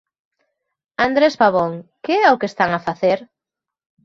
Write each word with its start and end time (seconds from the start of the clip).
Andrés 1.05 1.33
Pavón, 1.41 1.73
que 2.03 2.13
é 2.23 2.27
o 2.33 2.39
que 2.39 2.49
están 2.51 2.71
a 2.73 2.81
facer? 2.87 3.19